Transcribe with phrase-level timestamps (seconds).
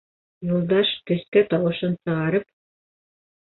[0.53, 2.51] Юлдаш, көскә тауышын сығарып: